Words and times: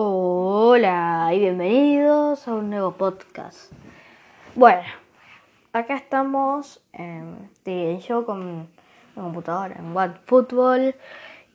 Hola 0.00 1.30
y 1.34 1.40
bienvenidos 1.40 2.46
a 2.46 2.54
un 2.54 2.70
nuevo 2.70 2.92
podcast. 2.92 3.72
Bueno, 4.54 4.84
acá 5.72 5.96
estamos 5.96 6.80
en 6.92 7.50
yo 8.06 8.24
con 8.24 8.68
la 9.16 9.22
computadora 9.22 9.74
en 9.76 9.96
OneFootball 9.96 10.94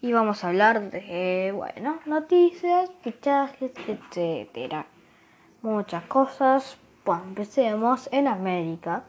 y 0.01 0.11
vamos 0.11 0.43
a 0.43 0.49
hablar 0.49 0.91
de, 0.91 1.53
bueno, 1.55 2.01
noticias, 2.05 2.91
fichajes, 3.01 3.71
etcétera. 3.87 4.87
Muchas 5.61 6.03
cosas. 6.03 6.75
Bueno, 7.05 7.23
empecemos 7.29 8.09
en 8.11 8.27
América. 8.27 9.03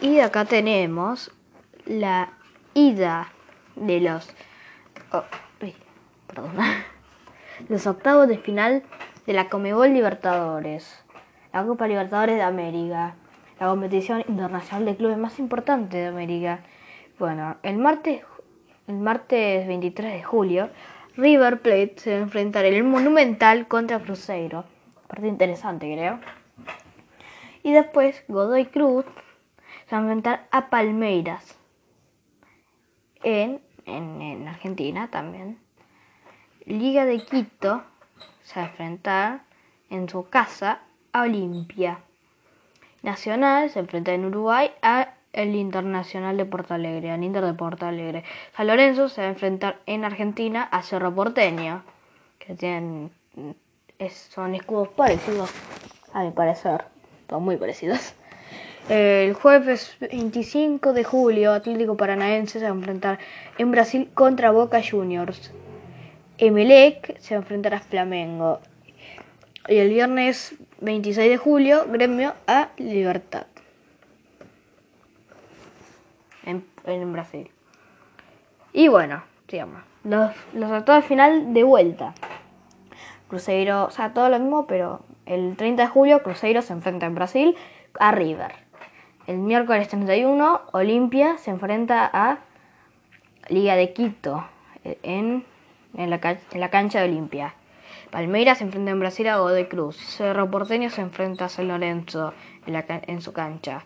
Y 0.00 0.20
acá 0.20 0.44
tenemos 0.44 1.32
la 1.84 2.28
ida 2.74 3.26
de 3.74 4.02
los... 4.02 4.30
Oh, 5.10 5.24
perdón. 6.28 6.52
Los 7.68 7.86
octavos 7.86 8.28
de 8.28 8.38
final 8.38 8.82
de 9.26 9.32
la 9.32 9.48
Comebol 9.48 9.92
Libertadores. 9.92 11.04
La 11.52 11.64
Copa 11.64 11.88
Libertadores 11.88 12.36
de 12.36 12.42
América. 12.42 13.14
La 13.58 13.68
competición 13.68 14.24
internacional 14.28 14.84
de 14.84 14.96
clubes 14.96 15.18
más 15.18 15.38
importante 15.38 15.96
de 15.96 16.06
América. 16.06 16.60
Bueno, 17.18 17.56
el 17.62 17.78
martes, 17.78 18.22
el 18.86 18.96
martes 18.96 19.66
23 19.66 20.12
de 20.12 20.22
julio, 20.22 20.68
River 21.16 21.62
Plate 21.62 21.94
se 21.96 22.10
va 22.12 22.16
a 22.18 22.22
enfrentar 22.22 22.66
en 22.66 22.74
el 22.74 22.84
Monumental 22.84 23.66
contra 23.68 24.00
Cruzeiro. 24.00 24.64
Parte 25.08 25.26
interesante, 25.26 25.90
creo. 25.92 26.20
Y 27.62 27.72
después 27.72 28.22
Godoy 28.28 28.66
Cruz 28.66 29.06
se 29.86 29.96
va 29.96 29.98
a 29.98 30.02
enfrentar 30.02 30.46
a 30.50 30.68
Palmeiras 30.68 31.58
en, 33.22 33.62
en, 33.86 34.46
Argentina 34.46 35.08
también. 35.10 35.58
Liga 36.66 37.04
de 37.04 37.20
Quito 37.20 37.84
se 38.42 38.58
va 38.58 38.66
a 38.66 38.68
enfrentar 38.68 39.40
en 39.88 40.08
su 40.08 40.28
casa 40.28 40.80
a 41.12 41.22
Olimpia. 41.22 42.00
Nacional 43.04 43.70
se 43.70 43.78
enfrenta 43.78 44.12
en 44.12 44.24
Uruguay 44.24 44.72
a 44.82 45.14
el 45.32 45.54
Internacional 45.54 46.36
de 46.36 46.44
Porto 46.44 46.74
Alegre, 46.74 47.12
al 47.12 47.22
Inter 47.22 47.44
de 47.44 47.54
Porto 47.54 47.86
Alegre. 47.86 48.24
San 48.56 48.66
Lorenzo 48.66 49.08
se 49.08 49.20
va 49.20 49.28
a 49.28 49.30
enfrentar 49.30 49.78
en 49.86 50.04
Argentina 50.04 50.64
a 50.64 50.82
Cerro 50.82 51.14
Porteño, 51.14 51.84
que 52.40 52.54
tienen 52.54 53.12
son 54.28 54.56
escudos 54.56 54.88
parecidos, 54.88 55.50
a 56.12 56.24
mi 56.24 56.32
parecer, 56.32 56.84
son 57.30 57.44
muy 57.44 57.58
parecidos. 57.58 58.14
El 58.88 59.34
jueves 59.34 59.96
25 60.00 60.92
de 60.92 61.04
julio, 61.04 61.52
Atlético 61.52 61.96
Paranaense 61.96 62.58
se 62.58 62.64
va 62.64 62.72
a 62.72 62.74
enfrentar 62.74 63.20
en 63.56 63.70
Brasil 63.70 64.10
contra 64.14 64.50
Boca 64.50 64.80
Juniors. 64.82 65.52
Emelec 66.38 67.18
se 67.18 67.38
va 67.38 67.44
a 67.44 67.76
a 67.76 67.80
Flamengo. 67.80 68.60
Y 69.68 69.76
el 69.76 69.88
viernes 69.88 70.54
26 70.80 71.30
de 71.30 71.36
julio, 71.36 71.84
Gremio 71.88 72.34
a 72.46 72.68
Libertad. 72.76 73.46
En, 76.44 77.12
Brasil. 77.12 77.50
Y 78.72 78.86
bueno, 78.86 79.24
sigamos. 79.48 79.82
Los, 80.04 80.30
los 80.54 80.70
actores 80.70 81.04
final 81.04 81.52
de 81.52 81.64
vuelta. 81.64 82.14
Cruzeiro, 83.28 83.86
o 83.86 83.90
sea, 83.90 84.14
todo 84.14 84.28
lo 84.28 84.38
mismo, 84.38 84.66
pero 84.68 85.00
el 85.24 85.56
30 85.56 85.82
de 85.82 85.88
julio 85.88 86.22
Cruzeiro 86.22 86.62
se 86.62 86.72
enfrenta 86.72 87.06
en 87.06 87.16
Brasil 87.16 87.56
a 87.98 88.12
River. 88.12 88.52
El 89.26 89.38
miércoles 89.38 89.88
31, 89.88 90.60
Olimpia 90.72 91.36
se 91.38 91.50
enfrenta 91.50 92.08
a 92.12 92.38
Liga 93.48 93.74
de 93.74 93.92
Quito 93.92 94.46
en, 95.02 95.44
en, 95.96 96.10
la, 96.10 96.70
cancha 96.70 97.00
de 97.00 97.08
Olimpia. 97.08 97.54
Palmeiras 98.10 98.58
se 98.58 98.64
enfrenta 98.64 98.90
en 98.90 99.00
Brasil 99.00 99.28
a 99.28 99.38
Godoy 99.38 99.66
Cruz. 99.66 99.96
Cerro 99.96 100.50
Porteño 100.50 100.90
se 100.90 101.00
enfrenta 101.00 101.46
a 101.46 101.48
San 101.48 101.68
Lorenzo 101.68 102.34
en, 102.66 103.20
su 103.20 103.32
cancha. 103.32 103.84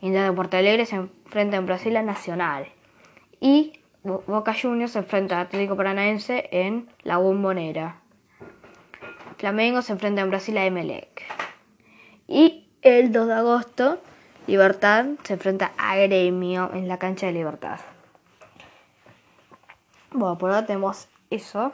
Inter 0.00 0.24
de 0.24 0.32
Porto 0.32 0.56
Alegre 0.56 0.86
se 0.86 0.96
enfrenta 0.96 1.56
en 1.56 1.66
Brasil 1.66 1.96
a 1.96 2.02
Nacional. 2.02 2.66
Y 3.40 3.80
Boca 4.02 4.54
Juniors 4.60 4.92
se 4.92 5.00
enfrenta 5.00 5.38
a 5.38 5.42
Atlético 5.42 5.76
Paranaense 5.76 6.48
en 6.52 6.88
la 7.02 7.18
Bombonera. 7.18 8.00
Flamengo 9.38 9.82
se 9.82 9.92
enfrenta 9.92 10.22
en 10.22 10.30
Brasil 10.30 10.56
a 10.58 10.66
Emelec. 10.66 11.22
Y 12.26 12.68
el 12.82 13.12
2 13.12 13.26
de 13.26 13.34
agosto 13.34 14.00
Libertad 14.46 15.06
se 15.22 15.34
enfrenta 15.34 15.72
a 15.76 15.96
Gremio 15.96 16.70
en 16.72 16.88
la 16.88 16.98
cancha 16.98 17.26
de 17.26 17.32
Libertad. 17.32 17.78
Bueno, 20.12 20.38
por 20.38 20.50
ahora 20.50 20.66
tenemos 20.66 21.08
eso. 21.30 21.72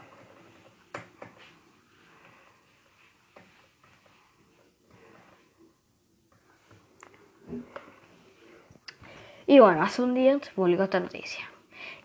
Y 9.46 9.60
bueno, 9.60 9.82
hace 9.82 10.02
un 10.02 10.14
día 10.14 10.38
se 10.42 10.50
publicó 10.52 10.82
esta 10.84 11.00
noticia. 11.00 11.44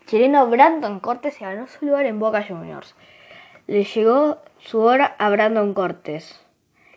Chileno 0.06 0.48
Brandon 0.48 1.00
Cortés 1.00 1.34
se 1.34 1.44
ganó 1.44 1.66
su 1.66 1.84
lugar 1.84 2.06
en 2.06 2.18
Boca 2.18 2.44
Juniors. 2.46 2.94
Le 3.66 3.84
llegó 3.84 4.38
su 4.58 4.80
hora 4.80 5.16
a 5.18 5.28
Brandon 5.28 5.74
Cortés, 5.74 6.40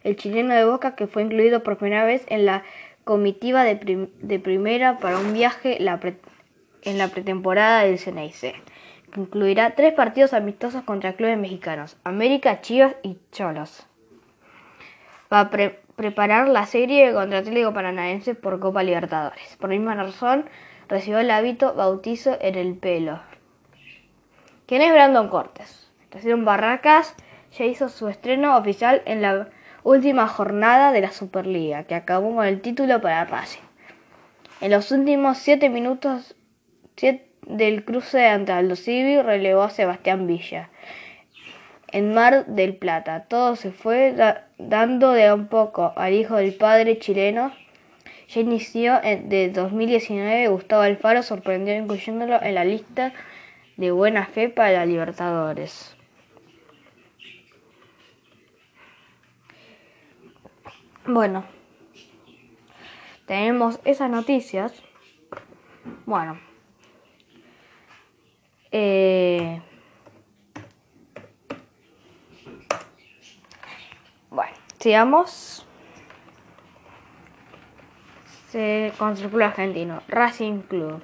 el 0.03 0.15
chileno 0.15 0.53
de 0.53 0.65
Boca 0.65 0.95
que 0.95 1.07
fue 1.07 1.23
incluido 1.23 1.63
por 1.63 1.77
primera 1.77 2.05
vez 2.05 2.25
en 2.27 2.45
la 2.45 2.63
comitiva 3.03 3.63
de, 3.63 4.39
primera 4.39 4.99
para 4.99 5.19
un 5.19 5.33
viaje 5.33 5.77
en 5.77 6.97
la 6.97 7.07
pretemporada 7.07 7.83
del 7.83 7.99
Ceneice, 7.99 8.55
que 9.15 9.21
incluirá 9.21 9.75
tres 9.75 9.93
partidos 9.93 10.33
amistosos 10.33 10.83
contra 10.83 11.13
clubes 11.13 11.37
mexicanos, 11.37 11.95
América, 12.03 12.59
Chivas 12.59 12.97
y 13.01 13.17
Cholos. 13.31 13.87
Va 15.31 15.39
a 15.39 15.49
preparar 15.49 16.49
la 16.49 16.65
serie 16.65 17.13
contra 17.13 17.39
Atlético 17.39 17.73
Paranaense 17.73 18.35
por 18.35 18.59
Copa 18.59 18.83
Libertadores. 18.83 19.55
Por 19.55 19.69
misma 19.69 19.95
razón, 19.95 20.43
recibió 20.89 21.19
el 21.19 21.31
hábito 21.31 21.73
bautizo 21.75 22.37
en 22.41 22.55
el 22.55 22.75
pelo. 22.75 23.21
¿Quién 24.65 24.81
es 24.81 24.91
Brandon 24.91 25.29
Cortés? 25.29 25.89
Recién 26.11 26.43
Barracas 26.43 27.15
ya 27.57 27.63
hizo 27.63 27.87
su 27.87 28.09
estreno 28.09 28.57
oficial 28.57 29.01
en 29.05 29.21
la 29.21 29.47
última 29.83 30.27
jornada 30.27 30.91
de 30.91 30.99
la 30.99 31.11
Superliga, 31.11 31.85
que 31.85 31.95
acabó 31.95 32.35
con 32.35 32.45
el 32.45 32.59
título 32.59 32.99
para 32.99 33.23
Racing. 33.23 33.61
En 34.59 34.71
los 34.71 34.91
últimos 34.91 35.37
siete 35.37 35.69
minutos 35.69 36.35
del 37.45 37.85
cruce 37.85 38.27
ante 38.27 38.51
Aldo 38.51 38.75
Civi 38.75 39.21
relevó 39.21 39.63
a 39.63 39.69
Sebastián 39.69 40.27
Villa. 40.27 40.69
En 41.91 42.13
Mar 42.13 42.45
del 42.47 42.75
Plata, 42.75 43.25
todo 43.25 43.55
se 43.55 43.71
fue 43.71 44.15
dando 44.57 45.11
de 45.11 45.27
a 45.27 45.33
un 45.33 45.47
poco 45.47 45.93
al 45.95 46.13
hijo 46.13 46.35
del 46.35 46.53
padre 46.53 46.99
chileno. 46.99 47.53
Ya 48.27 48.41
inició 48.41 49.01
en, 49.03 49.29
de 49.29 49.49
2019, 49.49 50.47
Gustavo 50.47 50.81
Alfaro 50.81 51.21
sorprendió 51.21 51.75
incluyéndolo 51.75 52.41
en 52.41 52.55
la 52.55 52.65
lista 52.65 53.13
de 53.77 53.91
buena 53.91 54.25
fe 54.25 54.49
para 54.49 54.85
Libertadores. 54.85 55.95
Bueno, 61.05 61.45
tenemos 63.27 63.79
esas 63.85 64.09
noticias. 64.09 64.73
Bueno. 66.07 66.54
Eh, 68.77 69.61
bueno, 74.29 74.51
sigamos. 74.79 75.65
Se, 78.49 78.91
con 78.97 79.15
el 79.15 79.41
argentino, 79.41 80.01
Racing 80.09 80.59
Club. 80.63 81.01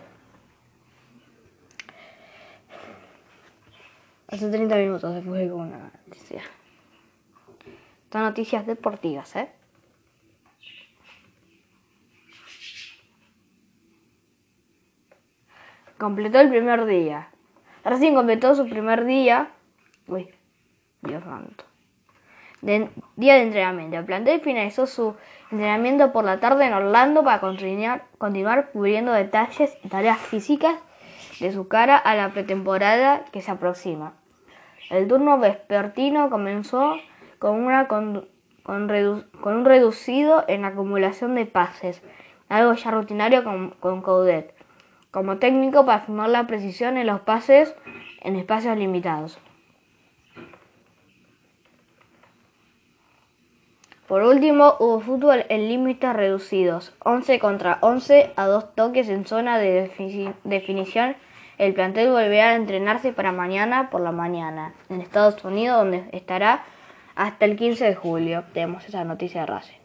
Hace 4.27 4.49
30 4.49 4.75
minutos 4.75 5.23
fue 5.23 5.47
con 5.49 5.61
una 5.61 5.91
noticia. 6.07 6.41
Son 8.11 8.23
noticias 8.23 8.67
deportivas, 8.67 9.33
¿eh? 9.37 9.49
completó 15.97 16.41
el 16.41 16.49
primer 16.49 16.85
día. 16.85 17.30
Racing 17.83 18.13
completó 18.13 18.53
su 18.55 18.67
primer 18.69 19.05
día. 19.05 19.49
Uy, 20.07 20.29
Dios 21.01 21.23
santo. 21.23 21.65
De, 22.61 22.89
día 23.15 23.35
de 23.35 23.41
entrenamiento. 23.41 23.97
El 23.97 24.05
plantel 24.05 24.39
finalizó 24.41 24.85
su 24.85 25.15
entrenamiento 25.51 26.11
por 26.11 26.23
la 26.23 26.39
tarde 26.39 26.65
en 26.65 26.73
Orlando 26.73 27.23
para 27.23 27.39
continuar, 27.39 28.69
cubriendo 28.71 29.11
detalles 29.13 29.75
y 29.83 29.89
tareas 29.89 30.19
físicas 30.19 30.75
de 31.39 31.51
su 31.51 31.67
cara 31.67 31.97
a 31.97 32.13
la 32.15 32.29
pretemporada 32.29 33.25
que 33.31 33.41
se 33.41 33.49
aproxima. 33.49 34.13
El 34.91 35.07
turno 35.07 35.39
vespertino 35.39 36.29
comenzó 36.29 36.97
con, 37.39 37.65
un 38.65 39.65
reducido 39.65 40.45
en 40.47 40.65
acumulación 40.65 41.33
de 41.33 41.47
pases, 41.47 42.03
algo 42.47 42.73
ya 42.73 42.91
rutinario 42.91 43.43
con, 43.43 43.71
con 43.79 44.03
Coudet 44.03 44.60
como 45.11 45.37
técnico 45.37 45.85
para 45.85 45.99
afirmar 45.99 46.29
la 46.29 46.47
precisión 46.47 46.97
en 46.97 47.07
los 47.07 47.21
pases 47.21 47.75
en 48.21 48.35
espacios 48.35 48.77
limitados. 48.77 49.39
Por 54.07 54.23
último, 54.23 54.75
hubo 54.79 54.99
fútbol 54.99 55.45
en 55.47 55.69
límites 55.69 56.13
reducidos, 56.13 56.93
11 56.99 57.39
contra 57.39 57.77
11 57.81 58.33
a 58.35 58.45
dos 58.45 58.75
toques 58.75 59.07
en 59.07 59.25
zona 59.25 59.57
de 59.57 59.89
definición. 60.43 61.15
El 61.57 61.73
plantel 61.73 62.09
volverá 62.09 62.49
a 62.49 62.55
entrenarse 62.55 63.13
para 63.13 63.31
mañana 63.31 63.89
por 63.89 64.01
la 64.01 64.11
mañana 64.11 64.73
en 64.89 64.99
Estados 64.99 65.41
Unidos, 65.45 65.77
donde 65.77 66.03
estará 66.11 66.65
hasta 67.15 67.45
el 67.45 67.55
15 67.55 67.85
de 67.85 67.95
julio. 67.95 68.43
Tenemos 68.53 68.85
esa 68.85 69.05
noticia 69.05 69.41
de 69.41 69.47
Racing. 69.47 69.77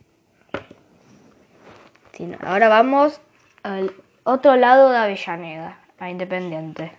ahora 2.40 2.68
vamos 2.68 3.20
al 3.62 3.92
otro 4.26 4.56
lado 4.56 4.90
de 4.90 4.98
Avellaneda, 4.98 5.78
a 6.00 6.10
Independiente. 6.10 6.90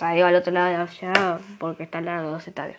O 0.00 0.04
al 0.04 0.34
otro 0.34 0.50
lado 0.50 0.68
de 0.70 0.76
Avellaneda 0.76 1.40
porque 1.58 1.82
está 1.82 1.98
al 1.98 2.06
lado 2.06 2.26
de 2.28 2.32
los 2.32 2.48
estadios. 2.48 2.78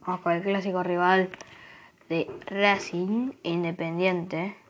Vamos 0.00 0.22
con 0.22 0.32
el 0.32 0.42
clásico 0.42 0.82
rival 0.82 1.30
de 2.08 2.28
Racing 2.46 3.32
Independiente. 3.42 4.61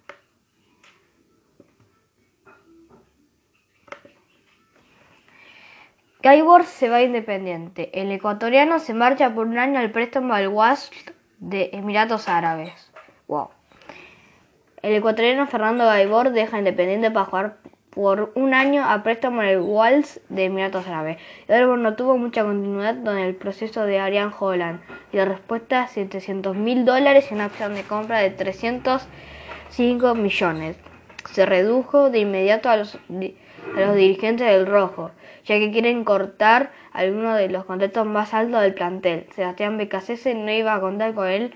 Gaibor 6.23 6.65
se 6.67 6.89
va 6.89 7.03
independiente. 7.03 7.91
El 8.01 8.13
ecuatoriano 8.13 8.79
se 8.79 8.95
marcha 8.95 9.35
por 9.35 9.49
un 9.49 9.59
año 9.59 9.81
al 9.81 9.91
préstamo 9.91 10.35
al 10.35 10.47
Wasl 10.47 10.95
de 11.41 11.71
Emiratos 11.73 12.29
Árabes. 12.29 12.93
Wow. 13.27 13.49
El 14.83 14.95
ecuatoriano 14.95 15.49
Fernando 15.49 15.85
Gaibor 15.85 16.31
deja 16.31 16.61
Independiente 16.61 17.11
para 17.11 17.27
jugar 17.27 17.57
por 17.91 18.31
un 18.37 18.55
año 18.55 18.85
a 18.89 19.03
préstamo 19.03 19.43
en 19.43 19.49
el 19.49 19.61
Walls 19.63 20.21
de 20.29 20.45
Emiratos 20.45 20.87
Árabes. 20.87 21.19
El 21.49 21.83
no 21.83 21.97
tuvo 21.97 22.17
mucha 22.17 22.45
continuidad 22.45 23.03
con 23.03 23.19
el 23.19 23.35
proceso 23.35 23.85
de 23.85 23.99
Ariane 23.99 24.33
Holland 24.39 24.81
y 25.13 25.17
la 25.17 25.25
respuesta 25.25 25.89
700 25.89 26.55
mil 26.55 26.85
dólares 26.85 27.33
en 27.33 27.39
una 27.39 27.47
opción 27.47 27.75
de 27.75 27.83
compra 27.83 28.21
de 28.21 28.31
305 28.31 30.15
millones. 30.15 30.77
Se 31.33 31.47
redujo 31.47 32.11
de 32.11 32.21
inmediato 32.21 32.71
a 32.71 32.77
los, 32.77 32.95
a 32.95 33.81
los 33.81 33.97
dirigentes 33.97 34.47
del 34.47 34.67
Rojo, 34.67 35.11
ya 35.45 35.59
que 35.59 35.71
quieren 35.71 36.05
cortar 36.05 36.73
algunos 36.93 37.37
de 37.37 37.49
los 37.49 37.65
contratos 37.65 38.07
más 38.07 38.35
altos 38.35 38.63
del 38.63 38.75
plantel. 38.75 39.27
Sebastián 39.35 39.79
Becasese 39.79 40.35
no 40.35 40.51
iba 40.51 40.75
a 40.75 40.81
contar 40.81 41.15
con 41.15 41.29
el 41.29 41.55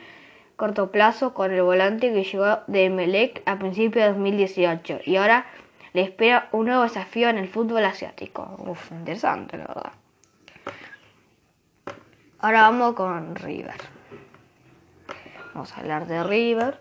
corto 0.57 0.91
plazo 0.91 1.35
con 1.35 1.53
el 1.53 1.63
volante 1.63 2.13
que 2.13 2.25
llegó 2.25 2.61
de 2.67 2.91
Melec 2.91 3.43
a 3.47 3.59
principios 3.59 4.07
de 4.07 4.13
2018 4.13 5.01
y 5.05 5.17
ahora 5.17 5.47
le 5.93 6.03
espera 6.03 6.49
un 6.53 6.67
nuevo 6.67 6.83
desafío 6.83 7.29
en 7.29 7.39
el 7.39 7.49
fútbol 7.49 7.85
asiático. 7.85 8.57
Uf, 8.59 8.91
interesante, 8.93 9.57
la 9.59 9.67
verdad. 9.67 9.93
Ahora 12.39 12.63
vamos 12.63 12.95
con 12.95 13.35
River. 13.35 13.81
Vamos 15.55 15.73
a 15.73 15.81
hablar 15.81 16.07
de 16.07 16.23
River. 16.23 16.79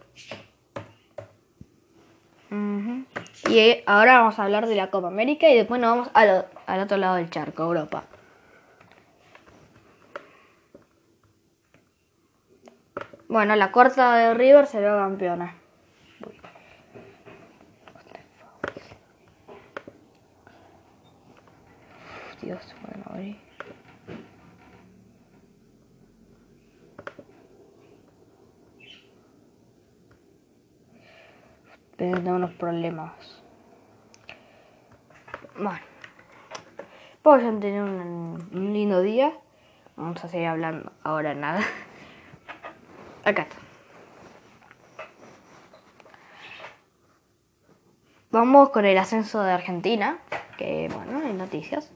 Y 3.50 3.84
ahora 3.86 4.20
vamos 4.20 4.40
a 4.40 4.44
hablar 4.44 4.68
de 4.68 4.76
la 4.76 4.90
Copa 4.90 5.08
América 5.08 5.48
y 5.48 5.56
después 5.56 5.80
nos 5.80 5.92
vamos 5.92 6.10
al, 6.14 6.48
al 6.66 6.80
otro 6.82 6.98
lado 6.98 7.16
del 7.16 7.30
charco, 7.30 7.64
Europa. 7.64 8.04
Bueno, 13.28 13.56
la 13.56 13.72
corta 13.72 14.16
de 14.16 14.34
River 14.34 14.66
será 14.66 14.98
campeona. 14.98 15.56
Dios, 22.42 22.76
bueno, 22.82 23.04
abrir. 23.10 23.45
Tengo 32.12 32.36
unos 32.36 32.52
problemas. 32.54 33.44
Bueno. 35.56 35.80
Pues 37.22 37.42
ya 37.44 37.50
tener 37.60 37.82
un, 37.82 38.50
un 38.54 38.74
lindo 38.74 39.02
día. 39.02 39.34
Vamos 39.96 40.24
a 40.24 40.28
seguir 40.28 40.48
hablando 40.48 40.92
ahora 41.04 41.34
nada. 41.34 41.62
Acá 43.24 43.44
está. 43.44 43.56
Vamos 48.30 48.70
con 48.70 48.86
el 48.86 48.98
ascenso 48.98 49.42
de 49.42 49.52
Argentina, 49.54 50.20
que 50.58 50.90
bueno, 50.94 51.26
hay 51.26 51.34
noticias. 51.34 51.92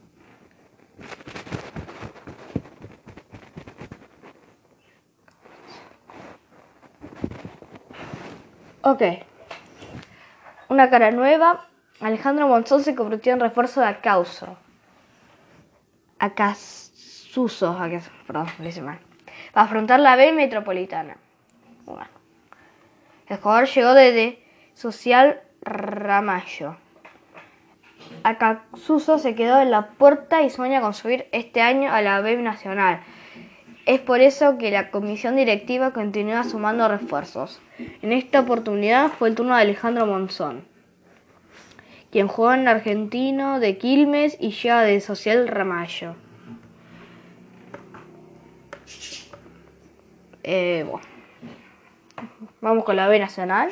Ok. 8.82 9.29
Una 10.69 10.89
cara 10.89 11.12
nueva. 11.12 11.66
Alejandro 12.00 12.48
Monzón 12.48 12.83
se 12.83 12.95
convirtió 12.95 13.33
en 13.33 13.39
refuerzo 13.39 13.81
de 13.81 13.88
Acauso. 13.88 14.56
Acasuso. 16.19 17.77
Perdón, 18.27 18.48
lo 18.60 18.68
hice 18.68 18.81
mal. 18.81 19.00
Para 19.51 19.66
afrontar 19.66 20.00
la 20.00 20.16
B 20.16 20.31
metropolitana. 20.31 21.18
Bueno. 21.86 22.07
El 23.27 23.38
jugador 23.38 23.68
llegó 23.68 23.94
desde 23.94 24.44
Social 24.75 25.42
Ramallo. 25.62 26.77
Acasuso 28.24 29.18
se 29.18 29.36
quedó 29.36 29.60
en 29.62 29.71
la 29.71 29.89
puerta 29.89 30.42
y 30.44 30.50
sueña 30.50 30.81
con 30.81 30.94
subir 30.94 31.27
este 31.31 31.62
año 31.62 31.92
a 31.92 32.01
la 32.01 32.21
B 32.21 32.38
Nacional. 32.38 33.01
Es 33.90 34.00
por 34.00 34.22
eso 34.22 34.60
que 34.60 34.70
la 34.70 34.92
comisión 34.92 35.36
directiva 35.36 35.94
continúa 35.94 36.44
sumando 36.44 36.88
refuerzos. 36.88 37.60
En 38.04 38.12
esta 38.12 38.42
oportunidad 38.42 39.10
fue 39.10 39.30
el 39.30 39.34
turno 39.34 39.56
de 39.56 39.64
Alejandro 39.64 40.06
Monzón, 40.06 40.64
quien 42.12 42.28
juega 42.28 42.54
en 42.54 42.68
Argentino 42.68 43.60
de 43.60 43.80
Quilmes 43.80 44.38
y 44.40 44.52
llega 44.52 44.84
de 44.84 45.02
Social 45.02 45.48
Ramallo. 45.48 46.14
Eh, 50.44 50.86
Vamos 52.62 52.84
con 52.84 52.96
la 52.96 53.08
B 53.08 53.18
Nacional. 53.18 53.72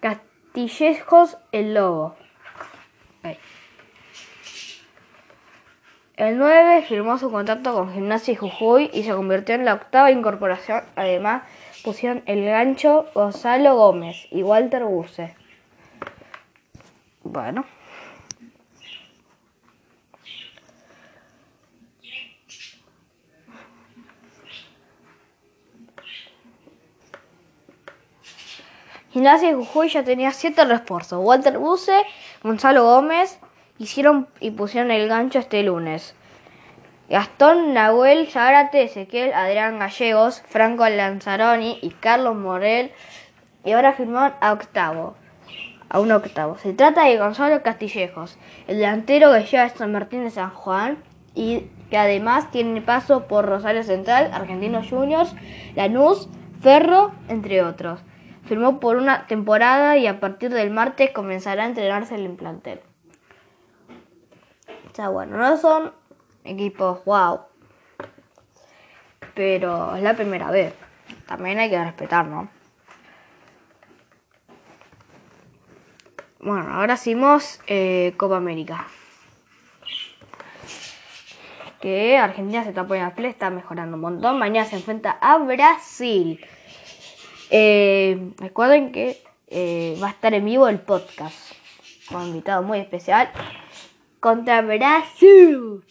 Castillejos 0.00 1.38
el 1.50 1.72
Lobo. 1.72 2.14
El 6.20 6.36
9 6.36 6.82
firmó 6.82 7.16
su 7.16 7.30
contrato 7.30 7.72
con 7.72 7.94
Gimnasia 7.94 8.32
y 8.32 8.36
Jujuy 8.36 8.90
y 8.92 9.04
se 9.04 9.14
convirtió 9.14 9.54
en 9.54 9.64
la 9.64 9.72
octava 9.72 10.10
incorporación. 10.10 10.84
Además, 10.94 11.44
pusieron 11.82 12.22
el 12.26 12.44
gancho 12.44 13.06
Gonzalo 13.14 13.74
Gómez 13.74 14.26
y 14.30 14.42
Walter 14.42 14.84
Buse. 14.84 15.34
Bueno. 17.22 17.64
Gimnasia 29.08 29.52
y 29.52 29.54
Jujuy 29.54 29.88
ya 29.88 30.04
tenía 30.04 30.32
siete 30.32 30.66
refuerzos. 30.66 31.24
Walter 31.24 31.56
Buse, 31.56 32.02
Gonzalo 32.42 32.84
Gómez, 32.84 33.40
hicieron 33.80 34.28
y 34.40 34.50
pusieron 34.50 34.90
el 34.90 35.08
gancho 35.08 35.38
este 35.38 35.62
lunes. 35.62 36.14
Gastón, 37.08 37.74
Nahuel, 37.74 38.28
Zárate, 38.28 38.84
Ezequiel, 38.84 39.32
Adrián 39.32 39.80
Gallegos, 39.80 40.42
Franco 40.46 40.88
Lanzaroni 40.88 41.78
y 41.82 41.90
Carlos 41.90 42.36
Morel. 42.36 42.92
Y 43.64 43.72
ahora 43.72 43.94
firmaron 43.94 44.36
a 44.40 44.52
octavo. 44.52 45.16
A 45.88 45.98
un 45.98 46.12
octavo. 46.12 46.56
Se 46.58 46.72
trata 46.72 47.06
de 47.06 47.18
Gonzalo 47.18 47.62
Castillejos, 47.62 48.38
el 48.68 48.76
delantero 48.76 49.32
que 49.32 49.44
lleva 49.44 49.64
a 49.64 49.68
San 49.70 49.90
Martín 49.90 50.22
de 50.22 50.30
San 50.30 50.50
Juan 50.50 50.98
y 51.34 51.66
que 51.90 51.96
además 51.96 52.50
tiene 52.52 52.80
paso 52.82 53.26
por 53.26 53.46
Rosario 53.46 53.82
Central, 53.82 54.30
Argentinos 54.32 54.88
Juniors, 54.88 55.34
Lanús, 55.74 56.28
Ferro, 56.60 57.12
entre 57.28 57.62
otros. 57.62 58.00
Firmó 58.44 58.78
por 58.78 58.96
una 58.96 59.26
temporada 59.26 59.96
y 59.96 60.06
a 60.06 60.20
partir 60.20 60.52
del 60.52 60.70
martes 60.70 61.10
comenzará 61.10 61.64
a 61.64 61.66
entrenarse 61.66 62.14
en 62.14 62.20
el 62.20 62.32
plantel. 62.32 62.80
Bueno, 65.08 65.36
no 65.36 65.56
son 65.56 65.92
equipos 66.44 67.04
wow. 67.04 67.40
Pero 69.34 69.96
es 69.96 70.02
la 70.02 70.14
primera 70.14 70.50
vez. 70.50 70.74
También 71.26 71.58
hay 71.58 71.70
que 71.70 71.82
respetar, 71.82 72.26
¿no? 72.26 72.48
Bueno, 76.40 76.74
ahora 76.74 76.94
hicimos 76.94 77.60
eh, 77.66 78.14
Copa 78.16 78.36
América. 78.36 78.86
Que 81.80 82.18
Argentina 82.18 82.62
se 82.62 82.70
está 82.70 82.86
poniendo 82.86 83.14
a 83.16 83.26
está 83.28 83.50
mejorando 83.50 83.96
un 83.96 84.02
montón. 84.02 84.38
Mañana 84.38 84.66
se 84.66 84.76
enfrenta 84.76 85.18
a 85.20 85.38
Brasil. 85.38 86.44
Eh, 87.50 88.32
recuerden 88.38 88.92
que 88.92 89.22
eh, 89.48 89.98
va 90.02 90.08
a 90.08 90.10
estar 90.10 90.32
en 90.34 90.44
vivo 90.44 90.68
el 90.68 90.80
podcast 90.80 91.52
con 92.08 92.22
un 92.22 92.28
invitado 92.28 92.62
muy 92.62 92.78
especial 92.78 93.30
contra 94.20 94.60
Brasil. 94.62 95.82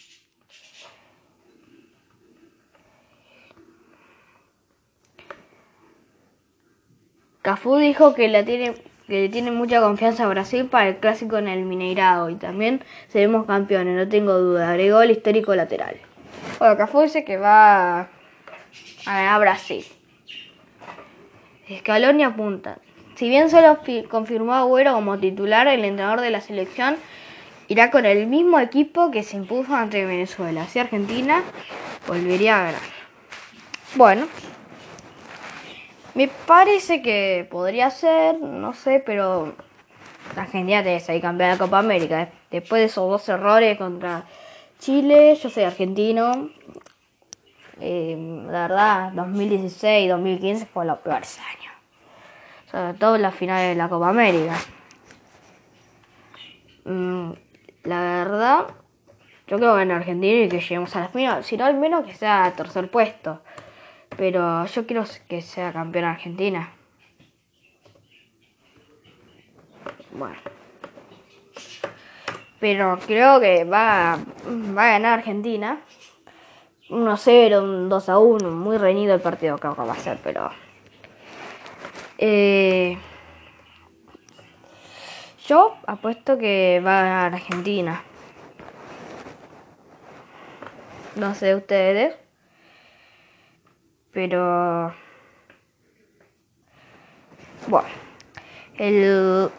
Cafú 7.42 7.78
dijo 7.78 8.14
que, 8.14 8.28
la 8.28 8.46
tiene, 8.46 8.76
que 9.08 9.22
le 9.22 9.30
tiene 9.30 9.52
mucha 9.52 9.82
confianza 9.82 10.26
a 10.26 10.30
Brasil 10.30 10.66
para 10.66 10.90
el 10.90 10.98
clásico 10.98 11.38
en 11.38 11.48
el 11.48 11.66
Mineirado 11.66 12.30
y 12.30 12.36
también 12.36 12.84
seremos 13.08 13.46
campeones, 13.46 13.96
no 13.96 14.08
tengo 14.08 14.38
duda. 14.38 14.70
Agregó 14.70 15.02
el 15.02 15.12
histórico 15.12 15.56
lateral. 15.56 15.98
Bueno, 16.60 16.78
Cafú 16.78 17.02
dice 17.02 17.24
que 17.24 17.38
va 17.38 18.02
a 18.02 18.08
ganar 19.06 19.42
Brasil. 19.42 19.86
Escalón 21.68 22.20
y 22.20 22.24
apunta. 22.24 22.80
Si 23.16 23.30
bien 23.30 23.50
solo 23.50 23.80
confirmó 24.10 24.54
a 24.54 24.60
Agüero 24.60 24.94
como 24.94 25.18
titular, 25.18 25.68
el 25.68 25.84
entrenador 25.84 26.22
de 26.22 26.30
la 26.30 26.42
selección 26.42 26.98
irá 27.70 27.92
con 27.92 28.06
el 28.06 28.28
mismo 28.28 28.60
equipo 28.60 29.12
que 29.12 29.24
se 29.24 29.38
impuso 29.38 29.76
ante 29.76 30.06
Venezuela. 30.06 30.66
Si 30.68 30.80
Argentina 30.80 31.44
volvería 32.08 32.58
a 32.58 32.64
ganar. 32.66 32.82
Bueno, 33.96 34.28
me 36.16 36.28
parece 36.28 37.02
que 37.02 37.48
podría 37.50 37.92
ser, 37.92 38.40
no 38.40 38.74
sé, 38.74 39.02
pero 39.06 39.54
Argentina 40.36 40.82
tiene 40.82 40.98
que 40.98 41.06
salir 41.06 41.22
campeón 41.22 41.50
de 41.50 41.56
la 41.56 41.60
Copa 41.60 41.80
América. 41.80 42.30
Después 42.50 42.82
de 42.82 42.86
esos 42.88 43.10
dos 43.10 43.30
errores 43.30 43.78
contra 43.78 44.26
Chile, 44.80 45.36
yo 45.36 45.50
soy 45.50 45.64
argentino. 45.64 46.50
Eh, 47.80 48.18
la 48.48 48.64
verdad, 48.64 49.12
2016 49.14 50.06
y 50.06 50.08
2015 50.08 50.66
fue 50.66 50.86
los 50.86 50.98
peores 51.00 51.40
años. 51.40 51.74
Sobre 52.72 52.94
todo 52.96 53.16
en 53.16 53.22
las 53.22 53.36
finales 53.36 53.70
de 53.70 53.76
la 53.76 53.90
Copa 53.90 54.10
América. 54.10 54.58
Mm, 56.86 57.32
la 57.90 58.02
verdad, 58.02 58.68
yo 59.48 59.58
creo 59.58 59.76
que 59.76 59.82
en 59.82 59.92
Argentina 59.92 60.46
y 60.46 60.50
que 60.50 60.60
lleguemos 60.60 60.96
a 60.96 61.02
la 61.02 61.10
final. 61.10 61.44
Si 61.44 61.58
no, 61.58 61.66
al 61.66 61.76
menos 61.76 62.06
que 62.06 62.14
sea 62.14 62.54
tercer 62.56 62.90
puesto. 62.90 63.42
Pero 64.16 64.66
yo 64.66 64.86
quiero 64.86 65.04
que 65.28 65.42
sea 65.42 65.74
campeón 65.74 66.06
Argentina. 66.06 66.72
Bueno. 70.12 70.38
Pero 72.60 73.00
creo 73.08 73.40
que 73.40 73.64
va, 73.64 74.20
va 74.78 74.84
a 74.86 74.92
ganar 74.92 75.20
Argentina. 75.20 75.82
1-0, 76.90 77.64
un 77.64 77.90
2-1. 77.90 78.52
Muy 78.52 78.78
reñido 78.78 79.16
el 79.16 79.22
partido 79.22 79.58
creo 79.58 79.76
que 79.76 79.82
va 79.82 79.94
a 79.94 79.98
ser, 79.98 80.20
pero... 80.24 80.52
Eh, 82.18 82.98
yo 85.50 85.76
apuesto 85.88 86.38
que 86.38 86.80
va 86.86 87.00
a 87.00 87.04
ganar 87.04 87.34
Argentina. 87.34 88.04
No 91.16 91.34
sé 91.34 91.56
ustedes. 91.56 92.16
Pero... 94.12 94.94
Bueno. 97.68 97.90
El 98.78 99.50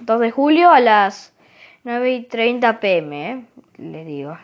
2 0.00 0.20
de 0.20 0.30
julio 0.32 0.70
a 0.70 0.80
las 0.80 1.32
9 1.84 2.12
y 2.12 2.24
30 2.24 2.80
pm, 2.80 3.30
¿eh? 3.30 3.44
le 3.78 4.04
digo. 4.04 4.36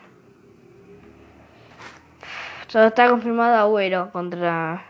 Solo 2.69 2.87
está 2.87 3.11
confirmado 3.11 3.57
Agüero 3.57 4.13
contra... 4.13 4.85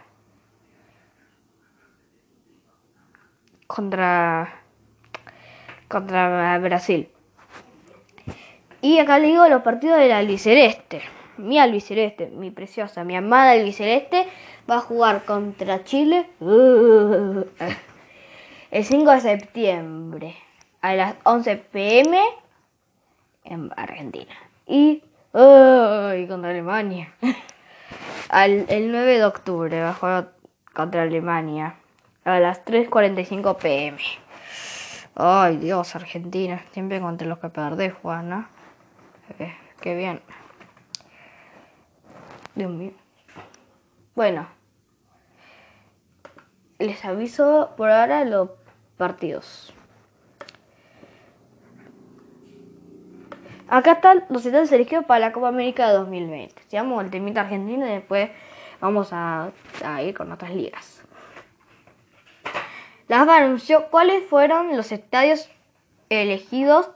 Contra... 3.66 4.61
Contra 5.92 6.58
Brasil. 6.58 7.08
Y 8.80 8.98
acá 8.98 9.18
le 9.18 9.28
digo 9.28 9.46
los 9.48 9.62
partidos 9.62 9.98
del 9.98 10.10
albiceleste 10.10 11.02
mi 11.36 11.58
albiceleste, 11.58 12.28
mi 12.28 12.50
preciosa, 12.50 13.04
mi 13.04 13.16
amada 13.16 13.52
albiceleste, 13.52 14.26
va 14.70 14.76
a 14.76 14.80
jugar 14.80 15.24
contra 15.24 15.84
Chile 15.84 16.26
el 18.70 18.84
5 18.84 19.10
de 19.10 19.20
septiembre 19.20 20.36
a 20.80 20.94
las 20.94 21.14
11 21.24 21.56
pm 21.56 22.20
en 23.44 23.70
Argentina. 23.76 24.34
Y 24.66 25.02
contra 25.32 26.50
Alemania. 26.50 27.12
el 28.32 28.92
9 28.92 29.18
de 29.18 29.24
octubre 29.24 29.80
va 29.80 29.90
a 29.90 29.94
jugar 29.94 30.32
contra 30.72 31.02
Alemania 31.02 31.76
a 32.24 32.38
las 32.38 32.64
3.45 32.64 33.56
pm. 33.56 33.98
Ay 35.14 35.58
Dios, 35.58 35.94
Argentina, 35.94 36.64
siempre 36.72 37.00
contra 37.00 37.26
los 37.26 37.38
que 37.38 37.48
perdés, 37.48 37.92
Juan, 38.00 38.28
¿no? 38.30 38.48
Eh, 39.38 39.54
qué 39.80 39.94
bien. 39.94 40.20
Dios 42.54 42.70
mío. 42.70 42.92
Bueno, 44.14 44.46
les 46.78 47.04
aviso 47.04 47.70
por 47.76 47.90
ahora 47.90 48.24
los 48.24 48.50
partidos. 48.96 49.74
Acá 53.68 53.92
están 53.92 54.24
los 54.28 54.44
estados 54.44 54.70
elegidos 54.70 55.06
para 55.06 55.20
la 55.20 55.32
Copa 55.32 55.48
América 55.48 55.88
de 55.88 55.94
2020. 55.94 56.62
Sigamos 56.68 57.02
el 57.02 57.10
temita 57.10 57.40
argentino 57.40 57.86
y 57.86 57.90
después 57.90 58.30
vamos 58.82 59.08
a, 59.12 59.50
ir 60.04 60.14
con 60.14 60.30
otras 60.30 60.54
ligas. 60.54 61.02
Las 63.12 63.28
anunció 63.28 63.90
cuáles 63.90 64.24
fueron 64.24 64.74
los 64.74 64.90
estadios 64.90 65.50
elegidos 66.08 66.88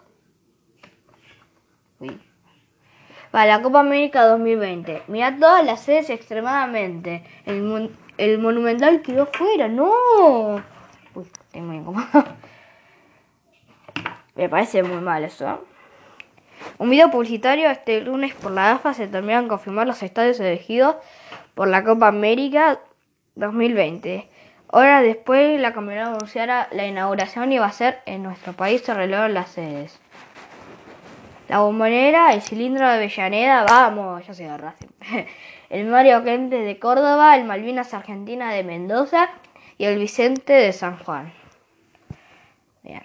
para 3.31 3.59
la 3.59 3.63
Copa 3.63 3.81
América 3.81 4.25
2020. 4.25 5.03
Mirad 5.09 5.39
todas 5.39 5.63
las 5.63 5.83
sedes 5.83 6.09
extremadamente. 6.09 7.23
El, 7.45 7.95
el 8.17 8.39
Monumental 8.39 9.03
quedó 9.03 9.27
fuera, 9.27 9.69
no. 9.69 9.93
Estoy 11.21 11.61
muy 11.61 11.77
incómodo. 11.77 12.07
Me 14.37 14.49
parece 14.49 14.83
muy 14.83 15.03
mal 15.03 15.23
eso. 15.23 15.47
¿eh? 15.47 15.57
Un 16.79 16.89
video 16.89 17.11
publicitario 17.11 17.69
este 17.69 18.01
lunes 18.01 18.33
por 18.33 18.53
la 18.53 18.73
AFA 18.73 18.95
se 18.95 19.07
terminaron 19.07 19.49
confirmar 19.49 19.87
los 19.87 20.03
estadios 20.03 20.41
elegidos 20.41 20.97
por 21.55 21.69
la 21.69 21.85
Copa 21.85 22.09
América 22.09 22.81
2020. 23.35 24.31
Horas 24.69 25.03
después, 25.03 25.61
la 25.61 25.73
comunidad 25.73 26.09
anunciara 26.09 26.69
la 26.73 26.87
inauguración 26.87 27.53
iba 27.53 27.67
a 27.67 27.73
ser 27.73 28.01
en 28.05 28.23
nuestro 28.23 28.53
país 28.53 28.83
se 28.83 28.95
relevaron 28.95 29.35
las 29.35 29.51
sedes. 29.51 30.01
La 31.49 31.61
bombonera, 31.61 32.33
el 32.33 32.43
cilindro 32.43 32.89
de 32.89 32.95
Avellaneda, 32.95 33.65
vamos, 33.65 34.27
ya 34.27 34.35
se 34.35 34.45
de 34.45 34.57
Racing. 34.57 34.89
El 35.69 35.87
Mario 35.87 36.23
Kempes 36.23 36.65
de 36.65 36.79
Córdoba, 36.79 37.35
el 37.37 37.45
Malvinas 37.45 37.93
Argentina 37.93 38.53
de 38.53 38.63
Mendoza 38.63 39.31
y 39.79 39.85
el 39.87 39.99
Vicente 39.99 40.53
de 40.53 40.73
San 40.73 40.97
Juan. 40.99 41.33
Bien, 42.85 43.03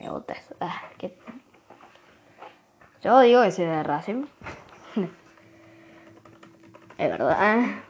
me 0.00 0.08
gusta 0.08 0.32
eso. 0.32 0.54
Ah, 0.58 0.84
Yo 3.02 3.20
digo 3.20 3.42
que 3.42 3.50
soy 3.50 3.66
de 3.66 3.82
Racing. 3.82 4.24
es 6.96 7.10
verdad. 7.10 7.82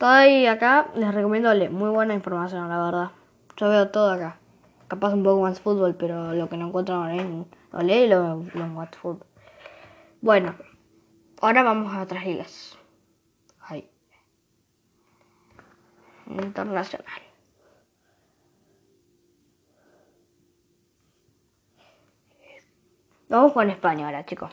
Ahí 0.00 0.46
acá 0.46 0.88
les 0.94 1.14
recomiendo 1.14 1.50
muy 1.70 1.90
buena 1.90 2.14
información, 2.14 2.68
la 2.68 2.84
verdad. 2.84 3.10
Yo 3.56 3.68
veo 3.68 3.90
todo 3.90 4.12
acá 4.12 4.38
capaz 4.88 5.12
un 5.14 5.22
poco 5.22 5.42
más 5.42 5.60
fútbol, 5.60 5.96
pero 5.96 6.32
lo 6.34 6.48
que 6.48 6.56
no 6.56 6.68
encuentro 6.68 7.08
en 7.08 7.46
Olé 7.72 8.06
lo, 8.06 8.44
lo 8.54 8.64
en 8.64 8.88
fútbol. 8.88 9.26
Bueno, 10.20 10.54
ahora 11.40 11.62
vamos 11.62 11.92
a 11.92 12.02
otras 12.02 12.24
ligas. 12.24 12.78
Ahí. 13.60 13.90
Internacional. 16.26 17.22
Vamos 23.28 23.52
con 23.52 23.70
España 23.70 24.06
ahora, 24.06 24.24
chicos. 24.24 24.52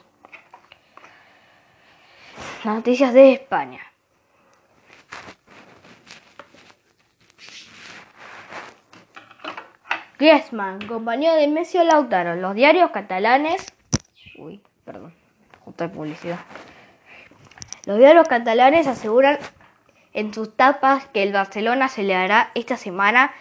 Noticias 2.64 3.14
de 3.14 3.34
España. 3.34 3.91
Griezmann, 10.22 10.80
compañero 10.88 11.34
de 11.34 11.48
Messi 11.48 11.80
Lautaro. 11.80 12.36
Los 12.36 12.54
diarios 12.54 12.92
catalanes. 12.92 13.66
Uy, 14.38 14.62
perdón. 14.86 15.16
Publicidad. 15.96 16.38
Los 17.88 17.98
diarios 17.98 18.28
catalanes 18.28 18.86
aseguran 18.86 19.40
en 20.14 20.32
sus 20.32 20.56
tapas 20.56 21.08
que 21.08 21.24
el 21.24 21.34
Barcelona 21.34 21.88
se 21.88 22.04
le 22.04 22.14
hará 22.14 22.52
esta 22.54 22.78
semana 22.78 23.34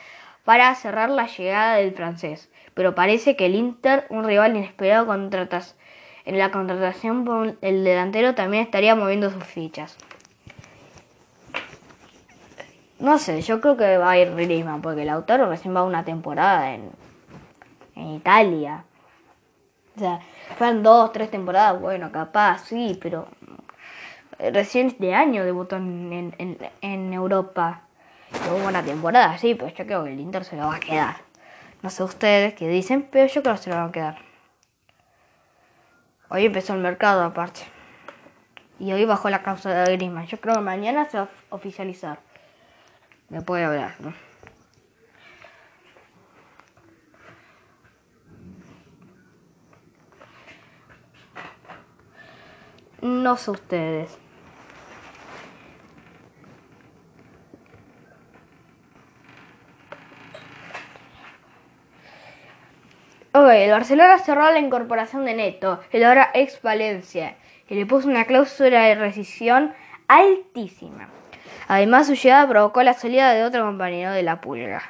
para 0.47 0.75
cerrar 0.75 1.11
la 1.11 1.27
llegada 1.27 1.75
del 1.75 1.93
francés. 1.93 2.49
Pero 2.73 2.95
parece 2.95 3.37
que 3.37 3.45
el 3.45 3.57
Inter, 3.57 4.07
un 4.09 4.25
rival 4.25 4.57
inesperado 4.57 5.05
contratas 5.05 5.77
en 6.25 6.39
la 6.39 6.51
contratación 6.51 7.27
por 7.27 7.59
el 7.61 7.85
delantero, 7.85 8.35
también 8.35 8.63
estaría 8.63 8.95
moviendo 8.95 9.29
sus 9.29 9.45
fichas. 9.45 9.99
No 13.01 13.19
sé, 13.19 13.41
yo 13.41 13.63
creo 13.63 13.79
que 13.79 13.97
va 13.97 14.11
a 14.11 14.19
ir 14.19 14.35
Griezmann, 14.35 14.83
porque 14.83 15.07
Lautaro 15.07 15.49
recién 15.49 15.75
va 15.75 15.83
una 15.83 16.05
temporada 16.05 16.75
en, 16.75 16.91
en 17.97 18.09
Italia. 18.09 18.85
O 19.97 19.99
sea, 19.99 20.21
fueron 20.59 20.83
dos, 20.83 21.11
tres 21.13 21.31
temporadas, 21.31 21.81
bueno, 21.81 22.13
capaz, 22.13 22.59
sí, 22.67 22.99
pero 23.01 23.27
recién 24.39 24.89
este 24.89 25.15
año 25.15 25.45
debutó 25.45 25.77
en, 25.77 26.35
en, 26.39 26.59
en 26.83 27.13
Europa. 27.13 27.83
Tuvo 28.31 28.69
una 28.69 28.83
temporada, 28.83 29.39
sí, 29.39 29.55
pero 29.55 29.75
yo 29.75 29.87
creo 29.87 30.05
que 30.05 30.13
el 30.13 30.21
Inter 30.21 30.45
se 30.45 30.57
lo 30.57 30.67
va 30.67 30.77
a 30.77 30.81
quedar. 30.81 31.17
No 31.83 31.89
sé 31.89 32.05
ustedes 32.05 32.55
qué 32.55 32.69
dicen, 32.69 33.09
pero 33.11 33.27
yo 33.27 33.43
creo 33.43 33.55
que 33.55 33.63
se 33.63 33.71
lo 33.71 33.77
van 33.77 33.89
a 33.89 33.93
quedar. 33.93 34.19
Hoy 36.29 36.45
empezó 36.45 36.75
el 36.75 36.81
mercado 36.81 37.25
aparte. 37.25 37.63
Y 38.79 38.93
hoy 38.93 39.05
bajó 39.07 39.31
la 39.31 39.43
causa 39.43 39.75
de 39.75 39.97
Griezmann. 39.97 40.27
Yo 40.27 40.39
creo 40.41 40.55
que 40.57 40.61
mañana 40.61 41.07
se 41.07 41.19
va 41.19 41.25
a 41.25 41.55
oficializar. 41.55 42.19
Me 43.31 43.41
puede 43.43 43.65
hablar, 43.65 43.95
¿no? 44.01 44.13
No 53.03 53.37
sé 53.37 53.53
ustedes. 53.53 54.19
Ok, 63.33 63.49
el 63.49 63.71
Barcelona 63.71 64.19
cerró 64.19 64.51
la 64.51 64.59
incorporación 64.59 65.25
de 65.25 65.35
Neto, 65.35 65.81
el 65.93 66.05
ahora 66.05 66.31
ex 66.35 66.61
Valencia, 66.63 67.37
y 67.69 67.77
le 67.77 67.87
puso 67.87 68.09
una 68.09 68.25
cláusula 68.25 68.83
de 68.83 68.97
rescisión 68.97 69.73
altísima. 70.09 71.09
Además, 71.73 72.09
su 72.09 72.15
llegada 72.15 72.49
provocó 72.49 72.83
la 72.83 72.95
salida 72.95 73.33
de 73.33 73.45
otro 73.45 73.65
compañero 73.65 74.11
de 74.11 74.25
la 74.25 74.41
pulga. 74.41 74.83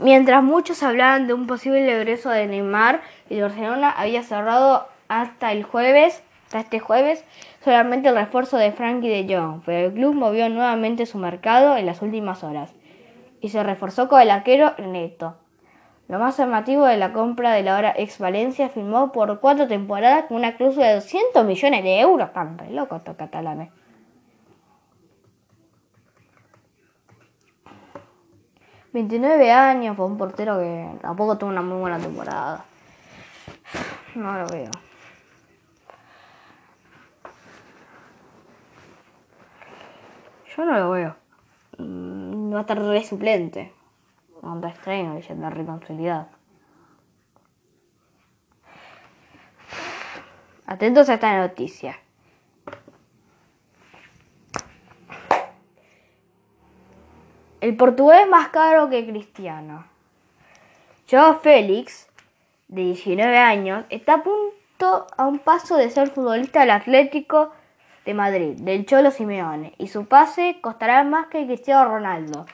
Mientras 0.00 0.42
muchos 0.42 0.82
hablaban 0.82 1.28
de 1.28 1.32
un 1.32 1.46
posible 1.46 1.86
regreso 1.86 2.30
de 2.30 2.48
Neymar, 2.48 3.00
el 3.30 3.40
Barcelona 3.40 3.88
había 3.88 4.24
cerrado 4.24 4.88
hasta 5.06 5.52
el 5.52 5.62
jueves, 5.62 6.24
hasta 6.46 6.58
este 6.58 6.80
jueves, 6.80 7.24
solamente 7.64 8.08
el 8.08 8.16
refuerzo 8.16 8.56
de 8.56 8.72
Frankie 8.72 9.10
de 9.10 9.32
Jong, 9.32 9.62
pero 9.64 9.86
el 9.86 9.92
club 9.92 10.14
movió 10.14 10.48
nuevamente 10.48 11.06
su 11.06 11.18
mercado 11.18 11.76
en 11.76 11.86
las 11.86 12.02
últimas 12.02 12.42
horas 12.42 12.74
y 13.40 13.50
se 13.50 13.62
reforzó 13.62 14.08
con 14.08 14.20
el 14.20 14.30
arquero 14.32 14.74
Neto. 14.78 15.36
Lo 16.08 16.18
más 16.18 16.36
llamativo 16.36 16.84
de 16.84 16.96
la 16.96 17.12
compra 17.12 17.52
de 17.52 17.62
la 17.62 17.76
hora 17.76 17.94
ex 17.96 18.18
Valencia 18.18 18.68
firmó 18.68 19.12
por 19.12 19.40
cuatro 19.40 19.66
temporadas 19.66 20.26
con 20.26 20.36
una 20.36 20.56
cláusula 20.56 20.88
de 20.88 20.94
200 20.96 21.44
millones 21.44 21.84
de 21.84 22.00
euros. 22.00 22.30
Campe, 22.30 22.70
loco 22.70 22.96
estos 22.96 23.16
catalanes. 23.16 23.70
...29 28.92 29.50
años, 29.50 29.96
fue 29.96 30.04
un 30.04 30.18
portero 30.18 30.58
que 30.58 30.86
tampoco 31.00 31.38
tuvo 31.38 31.48
una 31.48 31.62
muy 31.62 31.80
buena 31.80 31.98
temporada. 31.98 32.64
No 34.14 34.34
lo 34.36 34.46
veo. 34.46 34.70
Yo 40.54 40.64
no 40.66 40.78
lo 40.78 40.90
veo. 40.90 41.16
Mm, 41.78 42.52
va 42.52 42.58
a 42.58 42.60
estar 42.60 42.78
re 42.78 43.02
suplente. 43.02 43.72
Onda 44.42 44.68
extraño, 44.68 45.14
diciendo 45.14 45.48
responsabilidad. 45.48 46.26
Atentos 50.66 51.08
a 51.08 51.14
esta 51.14 51.38
noticia. 51.38 51.98
El 57.60 57.76
portugués 57.76 58.28
más 58.28 58.48
caro 58.48 58.88
que 58.88 59.06
Cristiano. 59.06 59.84
Joao 61.08 61.38
Félix, 61.38 62.08
de 62.66 62.82
19 62.82 63.38
años, 63.38 63.84
está 63.90 64.14
a 64.14 64.22
punto 64.24 65.06
a 65.16 65.26
un 65.28 65.38
paso 65.38 65.76
de 65.76 65.88
ser 65.88 66.10
futbolista 66.10 66.60
del 66.60 66.70
Atlético 66.70 67.52
de 68.04 68.14
Madrid, 68.14 68.56
del 68.58 68.86
Cholo 68.86 69.12
Simeone, 69.12 69.74
y 69.78 69.86
su 69.86 70.06
pase 70.06 70.58
costará 70.60 71.04
más 71.04 71.28
que 71.28 71.46
Cristiano 71.46 71.84
Ronaldo. 71.84 72.46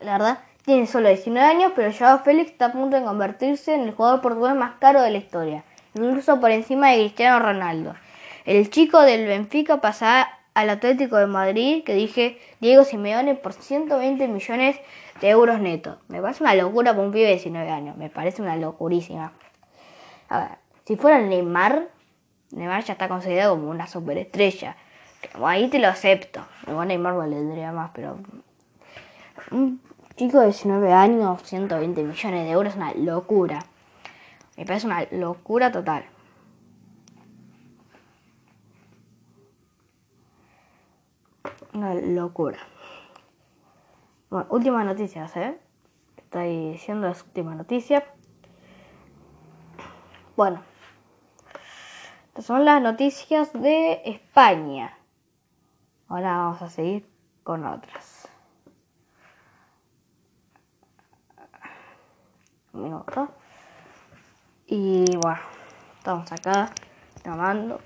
La 0.00 0.12
verdad, 0.12 0.38
tiene 0.64 0.86
solo 0.86 1.08
19 1.08 1.46
años, 1.46 1.72
pero 1.74 1.92
Joao 1.92 2.20
Félix 2.20 2.52
está 2.52 2.66
a 2.66 2.72
punto 2.72 2.96
de 2.96 3.02
convertirse 3.02 3.74
en 3.74 3.82
el 3.82 3.94
jugador 3.94 4.20
portugués 4.20 4.54
más 4.54 4.74
caro 4.78 5.02
de 5.02 5.10
la 5.10 5.18
historia, 5.18 5.64
incluso 5.94 6.38
por 6.40 6.50
encima 6.50 6.90
de 6.90 6.98
Cristiano 6.98 7.38
Ronaldo. 7.40 7.94
El 8.44 8.70
chico 8.70 9.00
del 9.00 9.26
Benfica 9.26 9.80
pasará 9.80 10.28
al 10.54 10.70
Atlético 10.70 11.16
de 11.16 11.26
Madrid, 11.26 11.84
que 11.84 11.94
dije 11.94 12.38
Diego 12.60 12.84
Simeone, 12.84 13.34
por 13.34 13.54
120 13.54 14.28
millones 14.28 14.76
de 15.20 15.28
euros 15.30 15.58
netos. 15.58 15.98
Me 16.08 16.20
parece 16.20 16.42
una 16.42 16.54
locura 16.54 16.92
para 16.92 17.04
un 17.04 17.12
pibe 17.12 17.26
de 17.26 17.32
19 17.32 17.70
años, 17.70 17.96
me 17.96 18.10
parece 18.10 18.42
una 18.42 18.56
locurísima. 18.56 19.32
A 20.28 20.38
ver, 20.38 20.48
si 20.84 20.96
fuera 20.96 21.18
Neymar, 21.18 21.88
Neymar 22.50 22.84
ya 22.84 22.92
está 22.92 23.08
considerado 23.08 23.56
como 23.56 23.70
una 23.70 23.86
superestrella. 23.86 24.76
Ahí 25.42 25.68
te 25.68 25.78
lo 25.78 25.88
acepto. 25.88 26.46
Igual 26.66 26.88
Neymar 26.88 27.16
valdría 27.16 27.72
más, 27.72 27.90
pero. 27.94 28.18
Un 29.50 29.80
chico 30.18 30.40
de 30.40 30.46
19 30.46 30.92
años, 30.92 31.40
120 31.44 32.02
millones 32.02 32.44
de 32.44 32.50
euros 32.50 32.72
es 32.72 32.76
una 32.76 32.92
locura. 32.92 33.60
Me 34.56 34.66
parece 34.66 34.86
una 34.86 35.06
locura 35.12 35.70
total. 35.70 36.04
Una 41.72 41.94
locura. 41.94 42.58
Bueno, 44.28 44.46
última 44.50 44.82
noticia, 44.82 45.30
¿eh? 45.36 45.56
Estoy 46.16 46.72
diciendo 46.72 47.06
las 47.06 47.22
últimas 47.22 47.56
noticias. 47.56 48.02
Bueno, 50.36 50.60
estas 52.26 52.44
son 52.44 52.64
las 52.64 52.82
noticias 52.82 53.52
de 53.52 54.02
España. 54.04 54.98
Ahora 56.08 56.38
vamos 56.38 56.60
a 56.62 56.70
seguir 56.70 57.08
con 57.44 57.64
otras. 57.64 58.17
Y 64.66 65.16
bueno, 65.16 65.38
estamos 65.98 66.30
acá 66.32 66.70
tomando. 67.22 67.80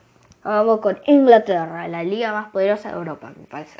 Vamos 0.44 0.80
con 0.80 0.98
Inglaterra, 1.06 1.86
la 1.88 2.02
liga 2.02 2.32
más 2.32 2.50
poderosa 2.50 2.90
de 2.90 2.96
Europa, 2.96 3.32
me 3.36 3.46
parece. 3.46 3.78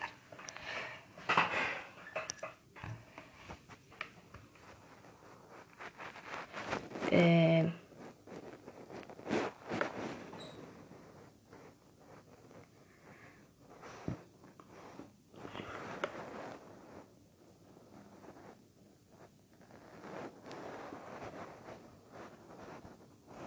Eh, 7.11 7.73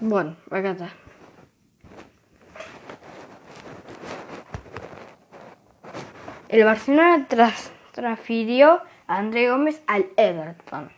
Bueno, 0.07 0.35
acá 0.51 0.69
está. 0.69 0.89
El 6.47 6.63
Barcelona 6.63 7.27
transfirió 7.91 8.81
a 9.07 9.17
André 9.17 9.49
Gómez 9.49 9.81
al 9.87 10.05
Everton, 10.15 10.91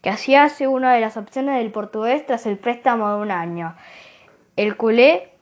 que 0.00 0.08
hacía 0.08 0.44
hace 0.44 0.68
una 0.68 0.94
de 0.94 1.02
las 1.02 1.18
opciones 1.18 1.58
del 1.58 1.70
portugués 1.70 2.24
tras 2.24 2.46
el 2.46 2.56
préstamo 2.56 3.10
de 3.10 3.20
un 3.20 3.30
año. 3.30 3.76
El 4.56 4.78
culé, 4.78 5.34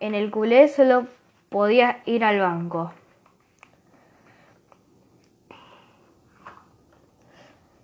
en 0.00 0.14
el 0.14 0.30
culé 0.30 0.68
solo 0.68 1.06
podía 1.50 2.00
ir 2.06 2.24
al 2.24 2.40
banco. 2.40 2.94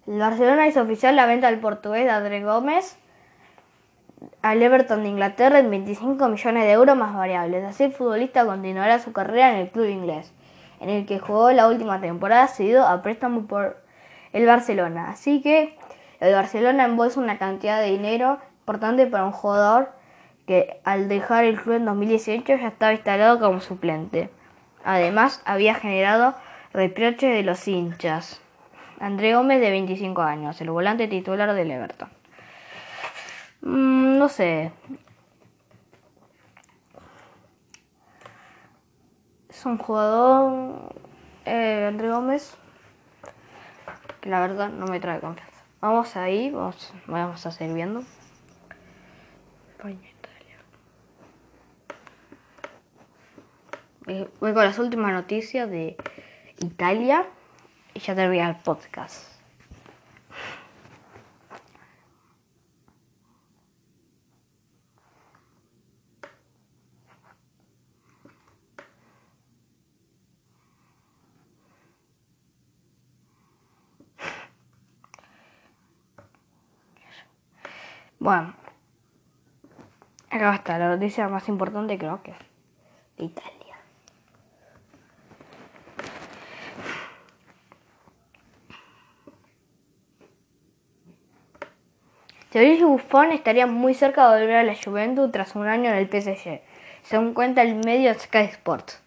El 0.07 0.18
Barcelona 0.18 0.66
hizo 0.68 0.81
oficial 0.81 1.16
la 1.16 1.26
venta 1.26 1.50
del 1.50 1.61
portugués 1.61 2.05
de 2.05 2.11
André 2.12 2.42
Gómez 2.42 2.98
al 4.50 4.62
Everton 4.62 5.02
de 5.02 5.09
Inglaterra 5.09 5.59
en 5.59 5.70
25 5.70 6.28
millones 6.28 6.64
de 6.64 6.70
euros 6.70 6.96
más 6.96 7.16
variables. 7.16 7.64
Así 7.64 7.82
el 7.82 7.92
futbolista 7.92 8.46
continuará 8.46 9.00
su 9.00 9.12
carrera 9.12 9.52
en 9.52 9.59
el 9.59 9.70
club 9.70 9.87
inglés, 9.87 10.32
en 10.80 10.88
el 10.88 11.04
que 11.04 11.18
jugó 11.18 11.50
la 11.50 11.66
última 11.66 12.00
temporada 12.00 12.46
cedido 12.46 12.87
a 12.87 13.02
préstamo 13.02 13.48
por 13.48 13.82
el 14.32 14.46
Barcelona. 14.46 15.11
Así 15.11 15.42
que 15.42 15.76
el 16.20 16.32
Barcelona 16.32 16.85
embolsa 16.85 17.18
una 17.18 17.38
cantidad 17.38 17.80
de 17.80 17.90
dinero 17.90 18.38
importante 18.61 19.09
para 19.09 19.24
un 19.24 19.32
jugador 19.32 19.90
que 20.46 20.80
al 20.85 21.09
dejar 21.09 21.44
el 21.44 21.61
club 21.61 21.74
en 21.74 21.85
2018 21.85 22.44
ya 22.46 22.68
estaba 22.68 22.92
instalado 22.92 23.40
como 23.40 23.61
suplente. 23.61 24.30
Además, 24.85 25.42
había 25.44 25.74
generado 25.74 26.37
reproches 26.72 27.35
de 27.35 27.42
los 27.42 27.66
hinchas. 27.66 28.40
André 29.00 29.35
Gómez, 29.35 29.61
de 29.61 29.70
25 29.70 30.22
años, 30.22 30.61
el 30.61 30.70
volante 30.70 31.09
titular 31.09 31.52
del 31.52 31.72
Everton. 31.72 32.15
Mm, 33.66 34.18
no 34.18 34.29
sé. 34.29 34.70
Es 39.48 39.66
un 39.66 39.76
jugador, 39.76 40.94
eh, 41.44 41.87
André 41.88 42.09
Gómez, 42.11 42.57
que 44.20 44.31
la 44.31 44.38
verdad 44.40 44.68
no 44.68 44.87
me 44.87 45.00
trae 45.00 45.18
confianza. 45.18 45.64
Vamos 45.81 46.16
ahí, 46.16 46.50
vamos, 46.52 46.94
vamos 47.09 47.44
a 47.44 47.50
seguir 47.50 47.74
viendo. 47.74 48.05
España, 49.72 49.98
Italia. 54.07 54.29
Voy 54.38 54.55
con 54.55 54.64
las 54.64 54.79
últimas 54.79 55.12
noticias 55.12 55.68
de 55.68 55.96
Italia 56.61 57.26
y 57.94 57.98
ya 57.98 58.14
termina 58.14 58.48
el 58.48 58.57
podcast. 58.57 59.36
Bueno, 78.18 78.55
acá 80.31 80.55
está 80.55 80.79
la 80.79 80.88
noticia 80.88 81.29
más 81.29 81.48
importante 81.48 81.98
creo 81.98 82.22
que 82.22 82.35
de 83.18 83.24
Italia. 83.24 83.57
Gianluigi 92.52 92.85
Buffon 92.85 93.33
estaría 93.33 93.66
muy 93.66 93.92
cerca 93.92 94.31
de 94.31 94.40
volver 94.40 94.57
a 94.57 94.62
la 94.62 94.74
Juventus 94.74 95.31
tras 95.31 95.55
un 95.57 95.66
año 95.66 95.90
en 95.90 95.96
el 95.96 96.09
PSG, 96.09 96.62
según 97.02 97.35
cuenta 97.35 97.61
el 97.61 97.74
medio 97.74 98.14
Sky 98.14 98.44
Sports. 98.44 99.02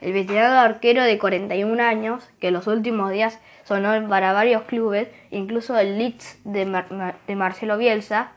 El 0.00 0.12
veterano 0.12 0.58
arquero 0.58 1.04
de 1.04 1.16
41 1.16 1.80
años, 1.80 2.28
que 2.40 2.48
en 2.48 2.54
los 2.54 2.66
últimos 2.66 3.12
días 3.12 3.38
sonó 3.62 4.08
para 4.08 4.32
varios 4.32 4.62
clubes, 4.62 5.08
incluso 5.30 5.78
el 5.78 5.96
Leeds 5.96 6.40
de, 6.42 6.66
Mar 6.66 6.88
de 7.26 7.36
Marcelo 7.36 7.78
Bielsa, 7.78 8.32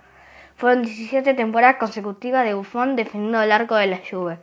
fueron 0.62 0.84
17 0.84 1.34
temporadas 1.34 1.78
consecutivas 1.78 2.46
de 2.46 2.54
Buffon 2.54 2.96
defendiendo 2.96 3.42
el 3.42 3.52
arco 3.52 3.74
de 3.74 3.88
la 3.88 4.00
Juve. 4.08 4.38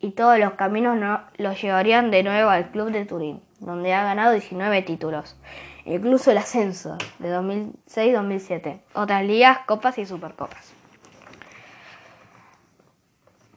Y 0.00 0.12
todos 0.12 0.38
los 0.38 0.54
caminos 0.54 0.96
no, 0.96 1.20
los 1.36 1.60
llevarían 1.60 2.10
de 2.10 2.22
nuevo 2.22 2.48
al 2.48 2.70
club 2.70 2.90
de 2.90 3.04
Turín, 3.04 3.42
donde 3.58 3.92
ha 3.92 4.04
ganado 4.04 4.32
19 4.32 4.80
títulos, 4.80 5.36
incluso 5.84 6.30
el 6.30 6.38
ascenso 6.38 6.96
de 7.18 7.30
2006-2007, 7.30 8.80
otras 8.94 9.22
ligas, 9.26 9.58
copas 9.66 9.98
y 9.98 10.06
supercopas. 10.06 10.72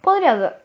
Podría 0.01 0.57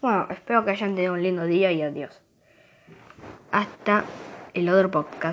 Bueno, 0.00 0.28
espero 0.30 0.64
que 0.64 0.70
hayan 0.70 0.94
tenido 0.94 1.14
un 1.14 1.24
lindo 1.24 1.44
día 1.44 1.72
y 1.72 1.82
adiós. 1.82 2.22
Hasta 3.50 4.04
el 4.54 4.68
otro 4.68 4.92
podcast. 4.92 5.24